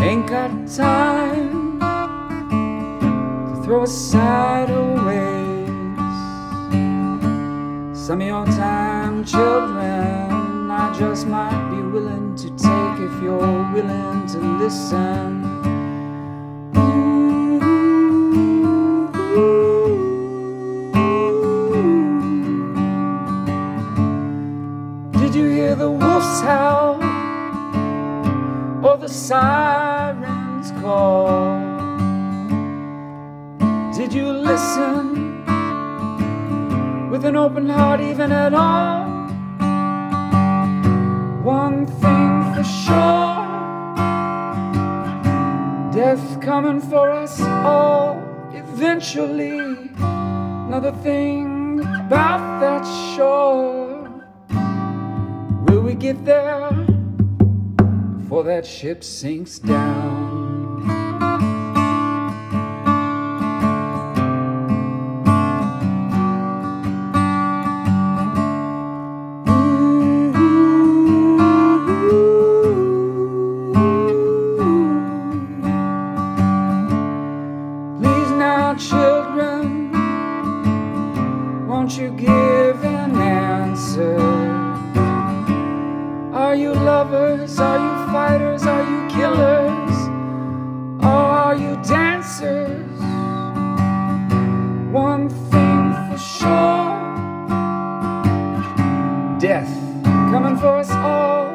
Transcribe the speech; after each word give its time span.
Ain't 0.00 0.28
got 0.28 0.50
time 0.68 1.80
to 1.80 3.62
throw 3.64 3.82
aside 3.82 4.70
a 4.70 4.82
waste. 5.04 5.26
Some 8.06 8.20
of 8.20 8.26
your 8.26 8.46
time, 8.46 9.24
children, 9.24 10.70
I 10.70 10.94
just 10.96 11.26
might 11.26 11.70
be 11.70 11.82
willing 11.82 12.36
to 12.36 12.48
take 12.50 13.00
if 13.00 13.20
you're 13.20 13.72
willing 13.72 14.26
to 14.28 14.38
listen. 14.62 15.42
Did 25.20 25.34
you 25.34 25.50
hear 25.50 25.74
the 25.74 25.90
wolf's 25.90 26.40
howl? 26.40 27.07
or 28.82 28.96
the 28.96 29.08
siren's 29.08 30.70
call? 30.80 31.58
Did 33.96 34.12
you 34.12 34.32
listen 34.32 35.44
with 37.10 37.24
an 37.24 37.36
open 37.36 37.68
heart, 37.68 38.00
even 38.00 38.32
at 38.32 38.54
all? 38.54 39.06
One 41.42 41.86
thing 41.86 42.54
for 42.54 42.64
sure 42.64 43.48
death 45.98 46.40
coming 46.40 46.80
for 46.80 47.10
us 47.10 47.40
all 47.40 48.22
eventually. 48.52 49.90
Another 49.98 50.92
thing 51.02 51.80
about 51.80 52.60
that 52.60 52.84
shore. 53.16 54.08
Will 55.66 55.80
we 55.80 55.94
get 55.94 56.24
there? 56.24 56.87
Ship 58.66 59.02
sinks 59.02 59.58
down. 59.58 60.82
Please 77.96 78.30
now, 78.32 78.74
children, 78.74 79.90
won't 81.66 81.96
you 81.96 82.10
give 82.10 82.84
an 82.84 83.16
answer? 83.16 84.27
Death 99.38 99.68
coming 100.02 100.56
for 100.56 100.78
us 100.78 100.90
all 100.90 101.46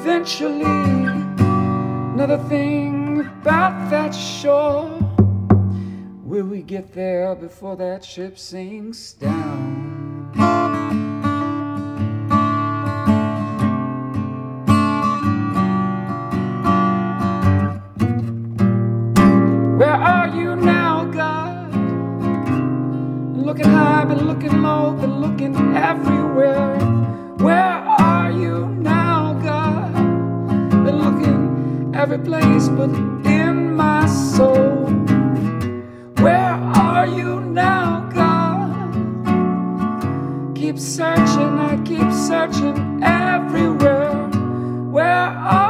eventually. 0.00 0.64
Another 2.12 2.36
thing 2.46 3.20
about 3.20 3.88
that 3.90 4.10
shore. 4.10 4.90
Will 6.24 6.44
we 6.44 6.60
get 6.60 6.92
there 6.92 7.34
before 7.34 7.76
that 7.76 8.04
ship 8.04 8.38
sinks 8.38 9.14
down? 9.14 10.30
Where 19.78 19.88
are 19.88 20.28
you 20.28 20.54
now, 20.56 21.06
God? 21.06 21.74
Looking 23.36 23.64
high, 23.64 24.04
been 24.04 24.26
looking 24.26 24.62
low, 24.62 24.92
been 24.92 25.18
looking 25.20 25.56
everywhere. 25.74 26.78
Where 27.42 27.56
are 27.58 28.30
you 28.30 28.68
now, 28.68 29.34
God? 29.42 29.92
Been 30.84 30.98
looking 30.98 31.92
every 31.92 32.18
place 32.18 32.68
but 32.68 32.90
in 33.26 33.74
my 33.74 34.06
soul. 34.06 34.86
Where 36.18 36.54
are 36.86 37.08
you 37.08 37.40
now, 37.40 38.08
God? 38.14 38.94
Keep 40.54 40.78
searching, 40.78 41.58
I 41.58 41.76
keep 41.84 42.12
searching 42.12 43.02
everywhere. 43.02 44.28
Where 44.96 45.30
are 45.56 45.61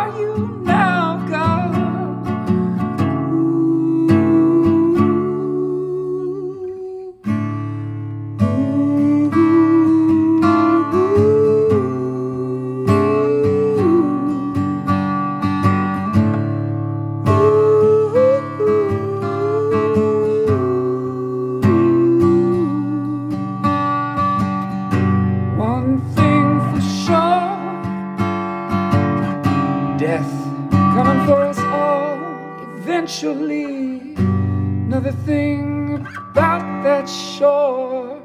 eventually 33.02 34.14
another 34.14 35.12
thing 35.12 36.06
about 36.30 36.82
that 36.82 37.08
shore. 37.08 38.20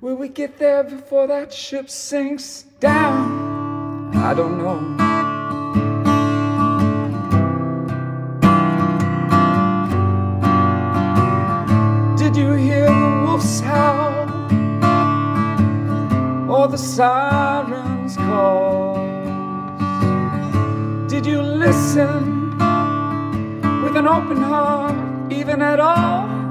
Will 0.00 0.14
we 0.16 0.28
get 0.28 0.58
there 0.58 0.84
before 0.84 1.26
that 1.26 1.52
ship 1.52 1.90
sinks 1.90 2.64
down? 2.80 4.16
I 4.16 4.34
don't 4.34 4.58
know. 4.58 4.80
Did 12.16 12.36
you 12.36 12.52
hear 12.52 12.86
the 12.86 13.22
wolves 13.26 13.60
howl 13.60 14.28
or 16.50 16.68
the 16.68 16.78
sirens 16.78 17.83
listen? 21.74 22.50
with 23.82 23.96
an 23.96 24.06
open 24.06 24.40
heart, 24.40 25.32
even 25.32 25.60
at 25.60 25.80
all. 25.80 26.43